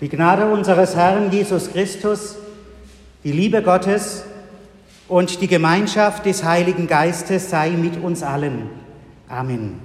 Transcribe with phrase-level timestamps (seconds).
[0.00, 2.36] Die Gnade unseres Herrn Jesus Christus,
[3.24, 4.24] die Liebe Gottes
[5.08, 8.68] und die Gemeinschaft des Heiligen Geistes sei mit uns allen.
[9.26, 9.80] Amen.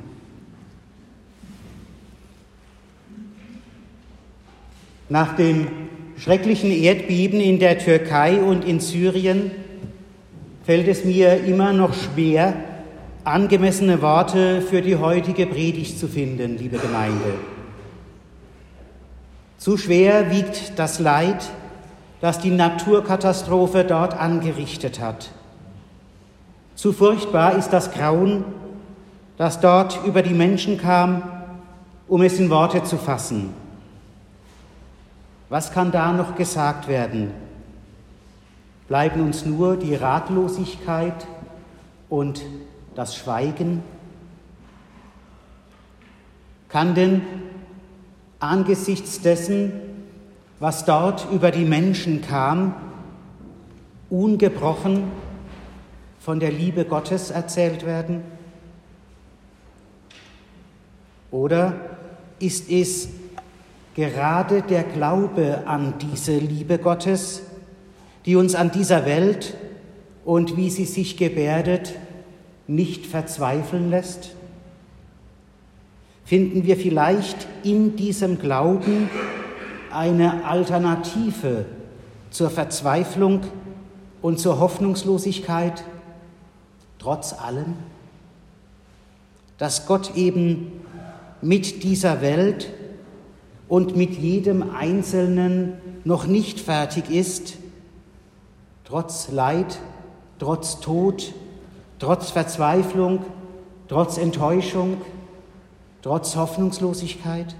[5.07, 5.68] Nach dem
[6.18, 9.52] schrecklichen Erdbeben in der Türkei und in Syrien
[10.66, 12.54] fällt es mir immer noch schwer,
[13.23, 17.34] angemessene Worte für die heutige Predigt zu finden, liebe Gemeinde.
[19.62, 21.51] Zu schwer wiegt das Leid,
[22.20, 25.29] das die Naturkatastrophe dort angerichtet hat.
[26.74, 28.43] Zu furchtbar ist das Grauen,
[29.37, 31.21] das dort über die Menschen kam,
[32.08, 33.53] um es in Worte zu fassen.
[35.50, 37.30] Was kann da noch gesagt werden?
[38.88, 41.28] Bleiben uns nur die Ratlosigkeit
[42.09, 42.42] und
[42.95, 43.84] das Schweigen?
[46.67, 47.22] Kann denn
[48.41, 49.72] angesichts dessen,
[50.59, 52.75] was dort über die Menschen kam,
[54.09, 55.03] ungebrochen
[56.20, 58.23] von der Liebe Gottes erzählt werden?
[61.31, 61.73] Oder
[62.39, 63.08] ist es
[63.95, 67.44] gerade der Glaube an diese Liebe Gottes,
[68.26, 69.55] die uns an dieser Welt
[70.26, 71.94] und wie sie sich gebärdet,
[72.67, 74.36] nicht verzweifeln lässt?
[76.32, 79.10] Finden wir vielleicht in diesem Glauben
[79.92, 81.66] eine Alternative
[82.30, 83.42] zur Verzweiflung
[84.22, 85.84] und zur Hoffnungslosigkeit,
[87.00, 87.73] trotz allem,
[89.58, 90.72] dass Gott eben
[91.42, 92.70] mit dieser Welt
[93.68, 95.73] und mit jedem Einzelnen
[96.06, 97.58] noch nicht fertig ist,
[98.86, 99.80] trotz Leid,
[100.40, 101.34] trotz Tod,
[102.00, 103.20] trotz Verzweiflung,
[103.90, 105.02] trotz Enttäuschung,
[106.02, 107.56] trotz Hoffnungslosigkeit?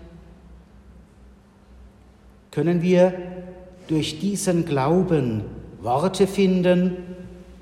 [2.52, 3.14] Können wir
[3.88, 5.44] durch diesen Glauben
[5.82, 6.98] Worte finden,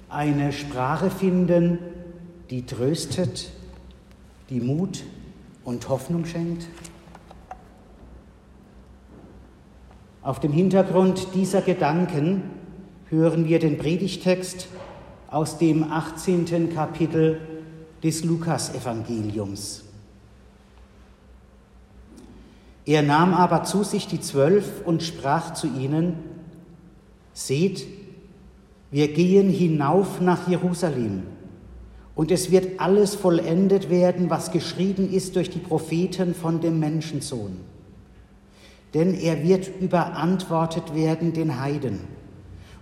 [0.10, 1.80] eine Sprache finden,
[2.50, 3.52] die tröstet,
[4.50, 5.04] die Mut
[5.64, 6.68] und Hoffnung schenkt?
[10.22, 12.44] Auf dem Hintergrund dieser Gedanken
[13.10, 14.68] hören wir den Predigtext
[15.30, 16.73] aus dem 18.
[16.73, 17.39] Kapitel
[18.04, 19.89] des Lukasevangeliums.
[22.89, 26.16] Er nahm aber zu sich die Zwölf und sprach zu ihnen,
[27.33, 27.86] Seht,
[28.89, 31.22] wir gehen hinauf nach Jerusalem,
[32.16, 37.58] und es wird alles vollendet werden, was geschrieben ist durch die Propheten von dem Menschensohn.
[38.95, 42.00] Denn er wird überantwortet werden den Heiden,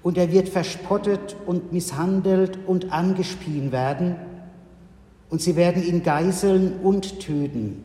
[0.03, 4.15] und er wird verspottet und misshandelt und angespien werden,
[5.29, 7.83] und sie werden ihn geißeln und töten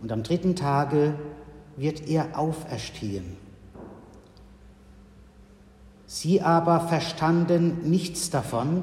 [0.00, 1.14] und am dritten Tage
[1.76, 3.36] wird er auferstehen.
[6.06, 8.82] Sie aber verstanden nichts davon,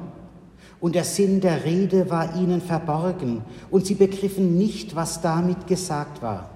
[0.80, 6.22] und der Sinn der Rede war ihnen verborgen, und sie begriffen nicht, was damit gesagt
[6.22, 6.50] war.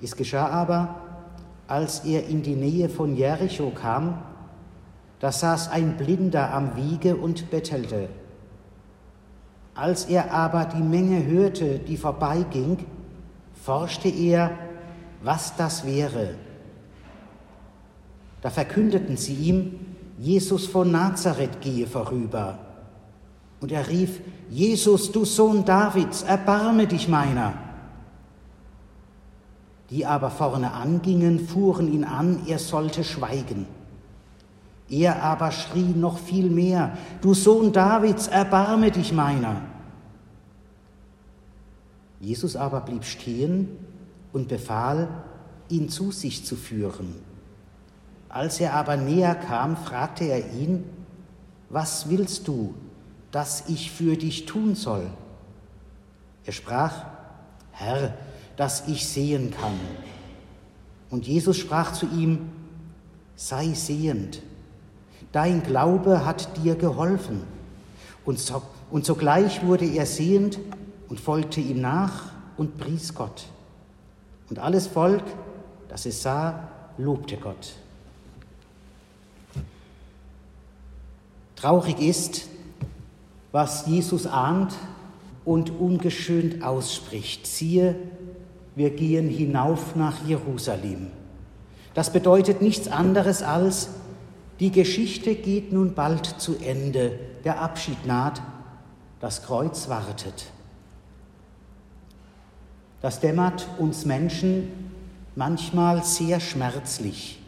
[0.00, 0.96] Es geschah aber,
[1.66, 4.22] als er in die Nähe von Jericho kam,
[5.20, 8.08] da saß ein Blinder am Wiege und bettelte.
[9.78, 12.78] Als er aber die Menge hörte, die vorbeiging,
[13.62, 14.50] forschte er,
[15.22, 16.34] was das wäre.
[18.40, 19.78] Da verkündeten sie ihm,
[20.18, 22.58] Jesus von Nazareth gehe vorüber.
[23.60, 27.54] Und er rief, Jesus, du Sohn Davids, erbarme dich meiner.
[29.90, 33.66] Die aber vorne angingen, fuhren ihn an, er sollte schweigen.
[34.90, 39.62] Er aber schrie noch viel mehr, du Sohn Davids, erbarme dich meiner.
[42.20, 43.68] Jesus aber blieb stehen
[44.32, 45.08] und befahl,
[45.68, 47.14] ihn zu sich zu führen.
[48.28, 50.84] Als er aber näher kam, fragte er ihn,
[51.70, 52.74] was willst du,
[53.30, 55.06] dass ich für dich tun soll?
[56.44, 57.04] Er sprach,
[57.72, 58.14] Herr,
[58.56, 59.78] dass ich sehen kann.
[61.10, 62.50] Und Jesus sprach zu ihm,
[63.36, 64.42] sei sehend,
[65.32, 67.42] dein Glaube hat dir geholfen.
[68.24, 70.58] Und, so, und sogleich wurde er sehend
[71.08, 73.46] und folgte ihm nach und pries Gott.
[74.50, 75.24] Und alles Volk,
[75.88, 77.74] das es sah, lobte Gott.
[81.56, 82.46] Traurig ist,
[83.50, 84.74] was Jesus ahnt
[85.44, 87.46] und ungeschönt ausspricht.
[87.46, 87.96] Siehe,
[88.76, 91.08] wir gehen hinauf nach Jerusalem.
[91.94, 93.88] Das bedeutet nichts anderes als,
[94.60, 98.42] die Geschichte geht nun bald zu Ende, der Abschied naht,
[99.20, 100.46] das Kreuz wartet.
[103.00, 104.68] Das dämmert uns Menschen
[105.36, 107.38] manchmal sehr schmerzlich,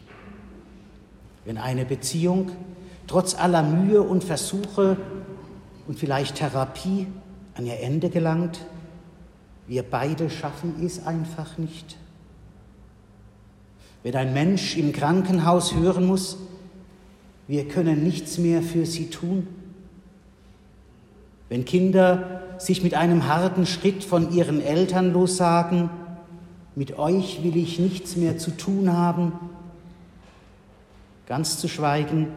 [1.43, 2.51] wenn eine Beziehung
[3.07, 4.95] trotz aller Mühe und Versuche
[5.87, 7.07] und vielleicht Therapie
[7.55, 8.61] an ihr Ende gelangt.
[9.67, 11.97] Wir beide schaffen es einfach nicht.
[14.03, 16.37] Wenn ein Mensch im Krankenhaus hören muss,
[17.51, 19.45] wir können nichts mehr für sie tun.
[21.49, 25.89] Wenn Kinder sich mit einem harten Schritt von ihren Eltern lossagen,
[26.75, 29.33] mit euch will ich nichts mehr zu tun haben,
[31.25, 32.29] ganz zu schweigen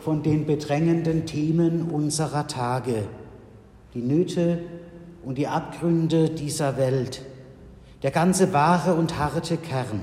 [0.00, 3.02] von den bedrängenden Themen unserer Tage,
[3.94, 4.60] die Nöte
[5.24, 7.22] und die Abgründe dieser Welt,
[8.04, 10.02] der ganze wahre und harte Kern.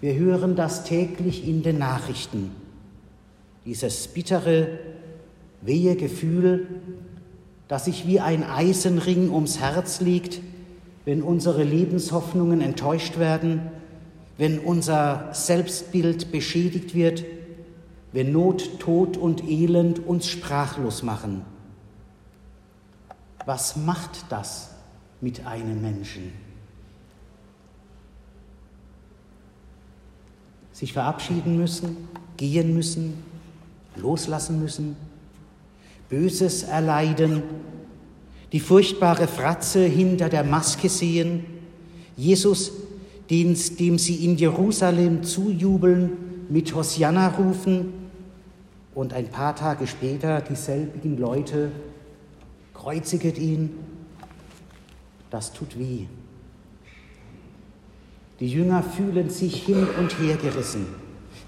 [0.00, 2.67] Wir hören das täglich in den Nachrichten.
[3.64, 4.78] Dieses bittere,
[5.60, 6.68] wehe Gefühl,
[7.68, 10.40] das sich wie ein Eisenring ums Herz liegt,
[11.04, 13.62] wenn unsere Lebenshoffnungen enttäuscht werden,
[14.38, 17.24] wenn unser Selbstbild beschädigt wird,
[18.12, 21.42] wenn Not, Tod und Elend uns sprachlos machen.
[23.44, 24.70] Was macht das
[25.20, 26.32] mit einem Menschen?
[30.72, 33.24] Sich verabschieden müssen, gehen müssen,
[33.98, 34.96] loslassen müssen,
[36.08, 37.42] Böses erleiden,
[38.52, 41.44] die furchtbare Fratze hinter der Maske sehen,
[42.16, 42.72] Jesus,
[43.30, 46.12] dem sie in Jerusalem zujubeln,
[46.48, 47.92] mit Hosianna rufen
[48.94, 51.70] und ein paar Tage später dieselbigen Leute
[52.72, 53.70] kreuziget ihn.
[55.30, 56.06] Das tut weh.
[58.40, 60.86] Die Jünger fühlen sich hin und her gerissen,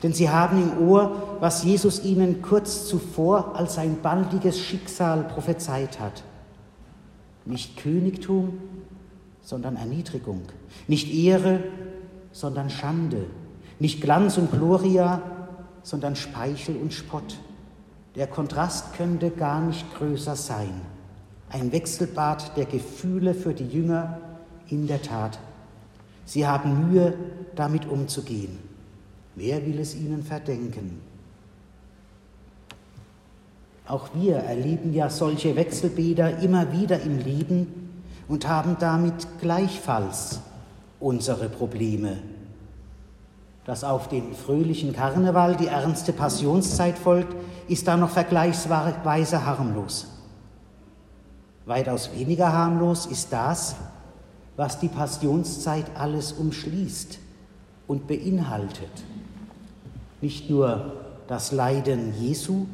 [0.02, 6.00] denn sie haben im Ohr, was Jesus ihnen kurz zuvor als sein baldiges Schicksal prophezeit
[6.00, 6.22] hat.
[7.44, 8.58] Nicht Königtum,
[9.42, 10.42] sondern Erniedrigung,
[10.86, 11.60] nicht Ehre,
[12.32, 13.26] sondern Schande,
[13.78, 15.22] nicht Glanz und Gloria,
[15.82, 17.38] sondern Speichel und Spott.
[18.14, 20.80] Der Kontrast könnte gar nicht größer sein.
[21.48, 24.18] Ein Wechselbad der Gefühle für die Jünger
[24.68, 25.38] in der Tat.
[26.24, 27.14] Sie haben Mühe,
[27.56, 28.69] damit umzugehen.
[29.34, 31.00] Wer will es ihnen verdenken?
[33.86, 37.90] Auch wir erleben ja solche Wechselbäder immer wieder im Leben
[38.28, 40.40] und haben damit gleichfalls
[41.00, 42.18] unsere Probleme
[43.70, 47.34] dass auf den fröhlichen Karneval die ernste Passionszeit folgt,
[47.68, 50.08] ist da noch vergleichsweise harmlos.
[51.66, 53.76] Weitaus weniger harmlos ist das,
[54.56, 57.18] was die Passionszeit alles umschließt
[57.86, 58.90] und beinhaltet.
[60.20, 60.92] Nicht nur
[61.26, 62.66] das Leiden Jesu,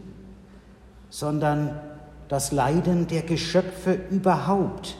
[1.11, 1.81] sondern
[2.29, 4.97] das Leiden der Geschöpfe überhaupt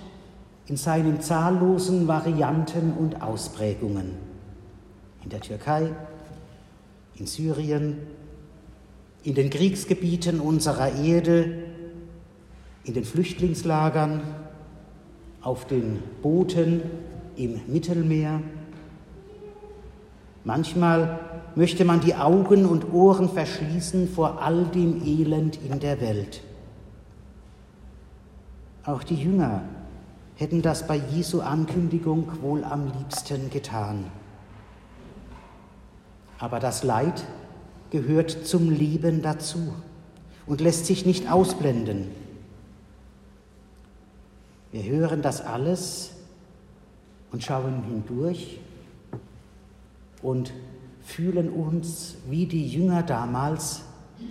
[0.67, 4.13] in seinen zahllosen Varianten und Ausprägungen
[5.25, 5.91] in der Türkei,
[7.17, 7.99] in Syrien,
[9.25, 11.65] in den Kriegsgebieten unserer Erde,
[12.85, 14.23] in den Flüchtlingslagern,
[15.43, 16.83] auf den Booten
[17.37, 18.41] im Mittelmeer.
[20.45, 21.19] Manchmal
[21.57, 26.43] möchte man die Augen und Ohren verschließen vor all dem Elend in der Welt.
[28.85, 29.63] Auch die Jünger
[30.37, 34.05] hätten das bei Jesu Ankündigung wohl am liebsten getan.
[36.39, 37.25] Aber das Leid
[37.91, 39.75] gehört zum Leben dazu
[40.47, 42.09] und lässt sich nicht ausblenden.
[44.73, 46.11] Wir hören das alles
[47.33, 48.61] und schauen hindurch
[50.21, 50.53] und
[51.07, 53.83] fühlen uns wie die Jünger damals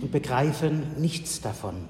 [0.02, 1.88] und begreifen nichts davon.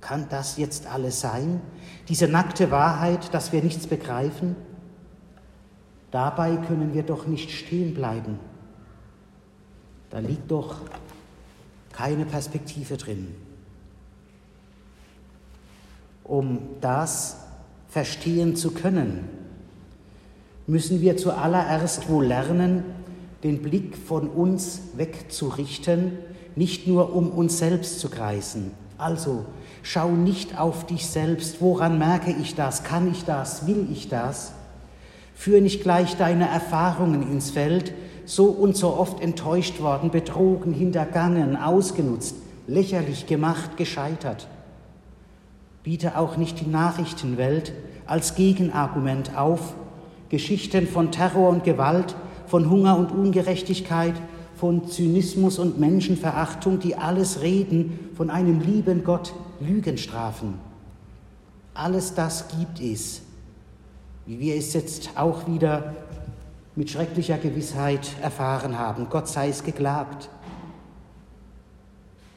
[0.00, 1.60] Kann das jetzt alles sein?
[2.08, 4.56] Diese nackte Wahrheit, dass wir nichts begreifen?
[6.10, 8.40] Dabei können wir doch nicht stehen bleiben.
[10.10, 10.80] Da liegt doch
[11.92, 13.34] keine Perspektive drin.
[16.24, 17.36] Um das
[17.88, 19.28] verstehen zu können,
[20.66, 23.01] müssen wir zuallererst wohl lernen,
[23.42, 26.18] den Blick von uns wegzurichten,
[26.54, 28.72] nicht nur um uns selbst zu kreisen.
[28.98, 29.44] Also
[29.82, 34.52] schau nicht auf dich selbst, woran merke ich das, kann ich das, will ich das,
[35.34, 37.92] Führ nicht gleich deine Erfahrungen ins Feld,
[38.24, 42.36] so und so oft enttäuscht worden, betrogen, hintergangen, ausgenutzt,
[42.68, 44.46] lächerlich gemacht, gescheitert.
[45.82, 47.72] Biete auch nicht die Nachrichtenwelt
[48.06, 49.74] als Gegenargument auf,
[50.28, 52.14] Geschichten von Terror und Gewalt,
[52.52, 54.12] von Hunger und Ungerechtigkeit,
[54.56, 60.58] von Zynismus und Menschenverachtung, die alles reden von einem lieben Gott, Lügen strafen.
[61.72, 63.22] Alles das gibt es
[64.26, 65.94] wie wir es jetzt auch wieder
[66.76, 69.08] mit schrecklicher Gewissheit erfahren haben.
[69.10, 70.28] Gott sei es geklagt.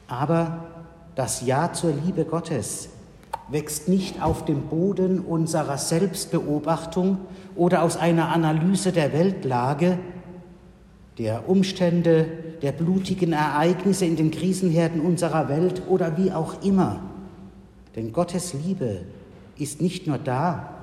[0.08, 0.64] Aber
[1.14, 2.88] das Ja zur Liebe Gottes
[3.48, 7.18] wächst nicht auf dem Boden unserer Selbstbeobachtung
[7.54, 9.98] oder aus einer Analyse der Weltlage,
[11.18, 12.26] der Umstände,
[12.62, 17.00] der blutigen Ereignisse in den Krisenherden unserer Welt oder wie auch immer.
[17.94, 19.02] Denn Gottes Liebe
[19.58, 20.74] ist nicht nur da,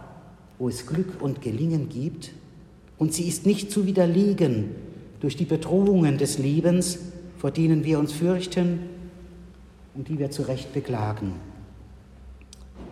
[0.57, 2.31] wo es Glück und Gelingen gibt,
[2.97, 4.75] und sie ist nicht zu widerlegen
[5.19, 6.99] durch die Bedrohungen des Lebens,
[7.37, 8.79] vor denen wir uns fürchten
[9.93, 11.33] und die wir zu Recht beklagen.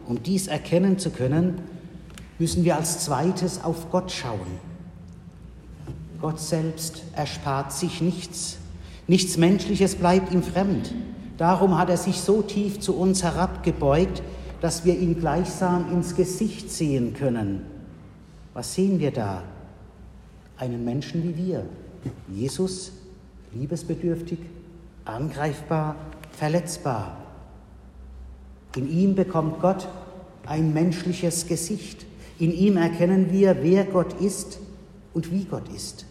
[0.08, 1.62] Um dies erkennen zu können,
[2.39, 4.60] müssen wir als zweites auf Gott schauen.
[6.20, 8.58] Gott selbst erspart sich nichts.
[9.08, 10.93] Nichts Menschliches bleibt ihm fremd.
[11.38, 14.22] Darum hat er sich so tief zu uns herabgebeugt,
[14.62, 17.65] dass wir ihn gleichsam ins Gesicht sehen können.
[18.53, 19.43] Was sehen wir da?
[20.58, 21.65] Einen Menschen wie wir.
[22.31, 22.91] Jesus,
[23.53, 24.39] liebesbedürftig,
[25.05, 25.96] angreifbar,
[26.31, 27.21] verletzbar.
[28.75, 29.88] In ihm bekommt Gott
[30.46, 32.06] ein menschliches Gesicht.
[32.40, 34.60] In ihm erkennen wir, wer Gott ist
[35.13, 36.06] und wie Gott ist.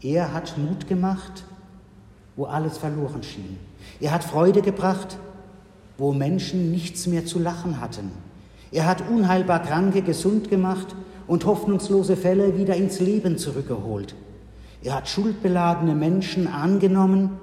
[0.00, 1.44] Er hat Mut gemacht,
[2.36, 3.58] wo alles verloren schien.
[4.00, 5.18] Er hat Freude gebracht,
[5.98, 8.12] wo Menschen nichts mehr zu lachen hatten.
[8.70, 10.94] Er hat unheilbar Kranke gesund gemacht
[11.26, 14.14] und hoffnungslose Fälle wieder ins Leben zurückgeholt.
[14.82, 17.38] Er hat schuldbeladene Menschen angenommen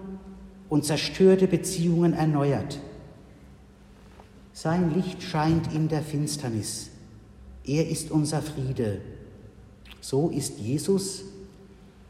[0.69, 2.79] und zerstörte Beziehungen erneuert.
[4.57, 6.89] Sein Licht scheint in der Finsternis.
[7.65, 9.01] Er ist unser Friede.
[9.99, 11.23] So ist Jesus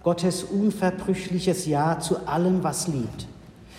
[0.04, 3.25] Gottes unverbrüchliches Ja zu allem, was liebt.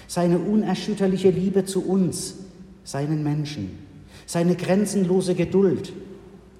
[0.08, 2.34] Seine unerschütterliche Liebe zu uns,
[2.82, 3.78] seinen Menschen.
[4.26, 5.92] Seine grenzenlose Geduld,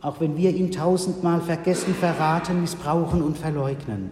[0.01, 4.11] auch wenn wir ihn tausendmal vergessen, verraten, missbrauchen und verleugnen.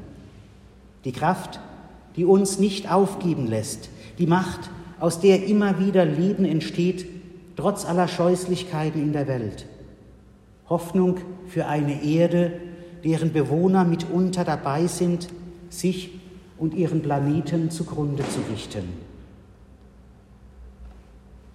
[1.05, 1.61] Die Kraft,
[2.17, 7.14] die uns nicht aufgeben lässt, die Macht, aus der immer wieder Leben entsteht,
[7.57, 9.67] trotz aller Scheußlichkeiten in der Welt.
[10.69, 11.19] Hoffnung
[11.49, 12.61] für eine Erde,
[13.05, 15.29] deren Bewohner mitunter dabei sind,
[15.69, 16.21] sich
[16.59, 18.89] und ihren Planeten zugrunde zu richten.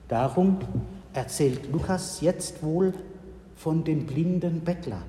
[0.08, 0.58] Darum
[1.13, 2.94] erzählt Lukas jetzt wohl
[3.56, 5.01] von dem blinden Bettler.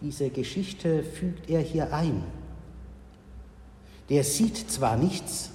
[0.00, 2.22] Diese Geschichte fügt er hier ein.
[4.08, 5.50] Der sieht zwar nichts,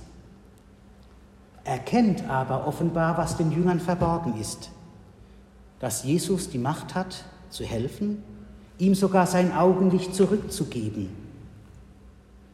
[1.65, 4.69] erkennt aber offenbar, was den Jüngern verborgen ist,
[5.79, 8.23] dass Jesus die Macht hat, zu helfen,
[8.77, 11.09] ihm sogar sein Augenlicht zurückzugeben.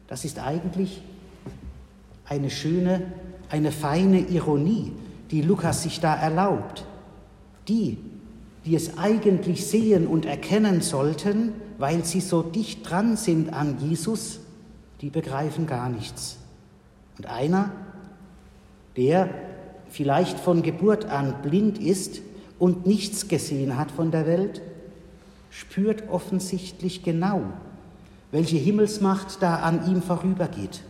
[0.08, 1.02] Das ist eigentlich
[2.24, 3.02] eine schöne,
[3.48, 4.92] eine feine Ironie,
[5.30, 6.84] die Lukas sich da erlaubt.
[7.68, 7.98] Die,
[8.64, 14.40] die es eigentlich sehen und erkennen sollten, weil sie so dicht dran sind an Jesus,
[15.00, 16.38] die begreifen gar nichts.
[17.18, 17.72] Und einer,
[18.96, 19.28] der
[19.88, 22.20] vielleicht von Geburt an blind ist
[22.58, 24.62] und nichts gesehen hat von der Welt,
[25.50, 27.42] spürt offensichtlich genau,
[28.30, 30.82] welche Himmelsmacht da an ihm vorübergeht.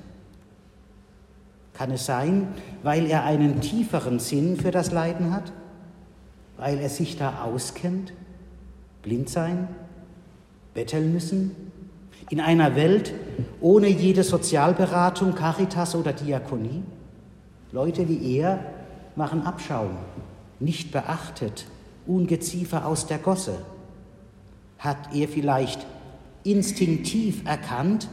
[1.75, 2.49] Kann es sein,
[2.83, 5.53] weil er einen tieferen Sinn für das Leiden hat?
[6.59, 8.13] Weil er sich da auskennt?
[9.03, 9.69] Blind sein?
[10.75, 11.57] Betteln müssen?
[12.31, 13.13] In einer Welt
[13.61, 16.83] ohne jede Sozialberatung, Caritas oder Diakonie?
[17.73, 18.61] Leute wie er
[19.17, 19.97] machen Abschaum,
[20.61, 21.67] nicht beachtet,
[22.07, 23.57] Ungeziefer aus der Gosse.
[24.79, 25.87] Hat er vielleicht
[26.45, 28.09] instinktiv erkannt,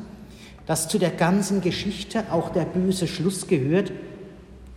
[0.66, 3.92] dass zu der ganzen Geschichte auch der böse Schluss gehört,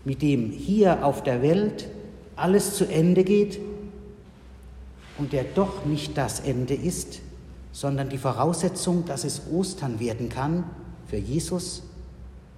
[0.05, 1.89] mit dem hier auf der Welt
[2.35, 3.61] alles zu Ende geht
[5.19, 7.21] und der doch nicht das Ende ist,
[7.71, 10.65] sondern die Voraussetzung, dass es Ostern werden kann
[11.07, 11.83] für Jesus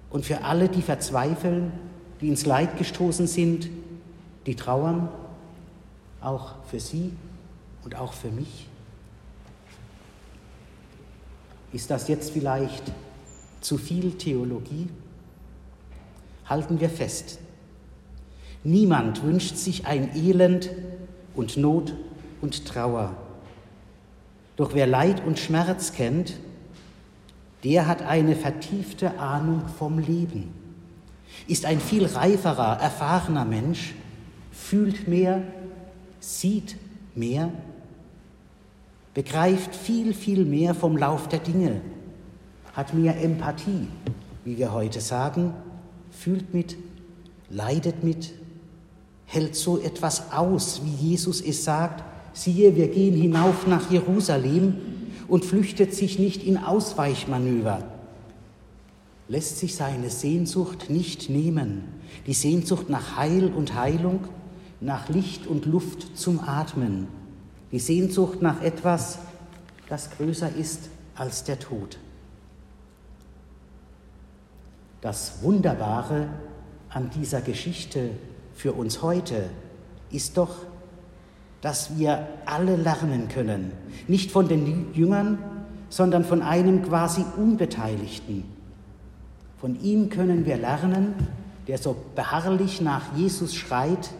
[0.09, 1.71] und für alle, die verzweifeln
[2.25, 3.69] die ins Leid gestoßen sind,
[4.47, 5.09] die trauern,
[6.21, 7.11] auch für sie
[7.83, 8.67] und auch für mich?
[11.71, 12.91] Ist das jetzt vielleicht
[13.61, 14.87] zu viel Theologie?
[16.47, 17.37] Halten wir fest.
[18.63, 20.71] Niemand wünscht sich ein Elend
[21.35, 21.93] und Not
[22.41, 23.15] und Trauer.
[24.55, 26.39] Doch wer Leid und Schmerz kennt,
[27.63, 30.64] der hat eine vertiefte Ahnung vom Leben
[31.47, 33.93] ist ein viel reiferer, erfahrener Mensch,
[34.51, 35.43] fühlt mehr,
[36.19, 36.77] sieht
[37.13, 37.51] mehr,
[39.13, 41.81] begreift viel, viel mehr vom Lauf der Dinge,
[42.73, 43.87] hat mehr Empathie,
[44.43, 45.53] wie wir heute sagen,
[46.11, 46.75] fühlt mit,
[47.49, 48.33] leidet mit,
[49.25, 52.03] hält so etwas aus, wie Jesus es sagt,
[52.33, 54.75] siehe, wir gehen hinauf nach Jerusalem
[55.27, 57.83] und flüchtet sich nicht in Ausweichmanöver,
[59.27, 61.83] lässt sich seine Sehnsucht nicht nehmen,
[62.27, 64.25] die Sehnsucht nach Heil und Heilung,
[64.81, 67.07] nach Licht und Luft zum Atmen,
[67.71, 69.19] die Sehnsucht nach etwas,
[69.89, 71.97] das größer ist als der Tod.
[75.01, 76.29] Das Wunderbare
[76.89, 78.11] an dieser Geschichte
[78.53, 79.49] für uns heute
[80.11, 80.55] ist doch,
[81.61, 83.71] dass wir alle lernen können,
[84.07, 85.37] nicht von den Jüngern,
[85.89, 88.54] sondern von einem quasi Unbeteiligten.
[89.57, 91.13] Von ihm können wir lernen,
[91.67, 94.11] der so beharrlich nach Jesus schreit,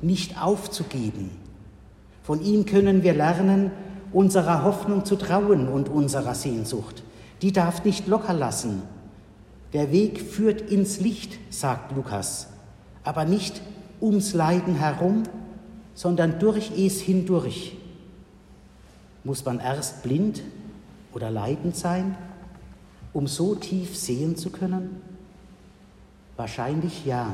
[0.00, 1.30] nicht aufzugeben.
[2.22, 3.70] Von ihm können wir lernen,
[4.12, 7.02] unserer Hoffnung zu trauen und unserer Sehnsucht.
[7.42, 8.82] Die darf nicht locker lassen.
[9.72, 12.48] Der Weg führt ins Licht, sagt Lukas,
[13.02, 13.60] aber nicht
[14.00, 15.24] ums Leiden herum,
[15.94, 17.76] sondern durch es hindurch.
[19.24, 20.42] Muss man erst blind
[21.12, 22.16] oder leidend sein,
[23.14, 25.00] um so tief sehen zu können?
[26.36, 27.32] Wahrscheinlich ja.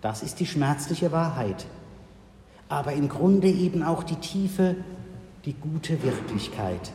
[0.00, 1.66] Das ist die schmerzliche Wahrheit,
[2.68, 4.76] aber im Grunde eben auch die tiefe,
[5.44, 6.92] die gute Wirklichkeit.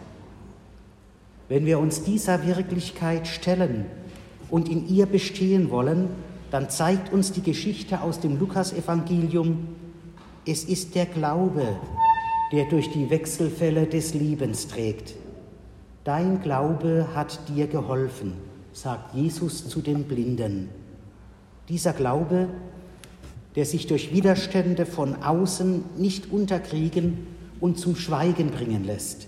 [1.50, 3.86] Wenn wir uns dieser Wirklichkeit stellen
[4.50, 6.08] und in ihr bestehen wollen,
[6.52, 9.68] dann zeigt uns die Geschichte aus dem Lukasevangelium,
[10.46, 11.78] es ist der Glaube,
[12.52, 15.16] der durch die Wechselfälle des Lebens trägt.
[16.04, 18.34] Dein Glaube hat dir geholfen,
[18.74, 20.70] sagt Jesus zu den Blinden.
[21.70, 22.48] Dieser Glaube,
[23.56, 27.28] der sich durch Widerstände von außen nicht unterkriegen
[27.60, 29.28] und zum Schweigen bringen lässt,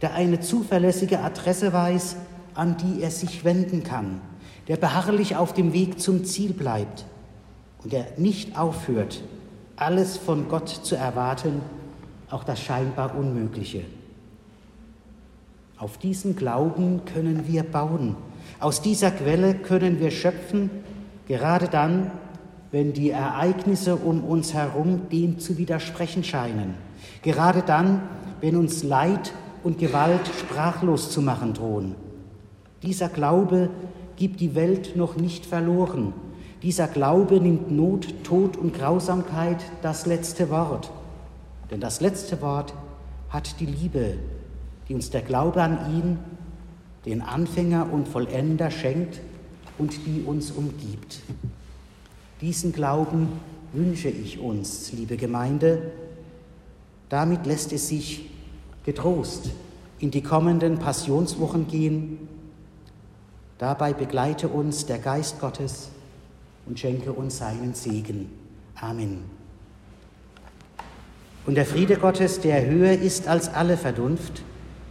[0.00, 2.16] der eine zuverlässige Adresse weiß,
[2.54, 4.22] an die er sich wenden kann,
[4.68, 7.04] der beharrlich auf dem Weg zum Ziel bleibt
[7.84, 9.22] und der nicht aufhört,
[9.76, 11.60] alles von Gott zu erwarten,
[12.30, 13.84] auch das scheinbar Unmögliche.
[15.78, 18.16] Auf diesen Glauben können wir bauen.
[18.60, 20.70] Aus dieser Quelle können wir schöpfen,
[21.28, 22.10] gerade dann,
[22.70, 26.74] wenn die Ereignisse um uns herum dem zu widersprechen scheinen.
[27.22, 28.02] Gerade dann,
[28.40, 31.94] wenn uns Leid und Gewalt sprachlos zu machen drohen.
[32.82, 33.70] Dieser Glaube
[34.16, 36.14] gibt die Welt noch nicht verloren,
[36.62, 40.90] dieser Glaube nimmt Not, Tod und Grausamkeit das letzte Wort.
[41.70, 42.72] Denn das letzte Wort
[43.28, 44.14] hat die Liebe,
[44.88, 46.18] die uns der Glaube an ihn,
[47.04, 49.20] den Anfänger und Vollender, schenkt
[49.78, 51.20] und die uns umgibt.
[52.40, 53.28] Diesen Glauben
[53.72, 55.92] wünsche ich uns, liebe Gemeinde.
[57.08, 58.30] Damit lässt es sich
[58.84, 59.50] getrost
[59.98, 62.28] in die kommenden Passionswochen gehen.
[63.58, 65.88] Dabei begleite uns der Geist Gottes
[66.66, 68.30] und schenke uns seinen Segen.
[68.80, 69.24] Amen.
[71.46, 74.42] Und der Friede Gottes, der höher ist als alle Vernunft,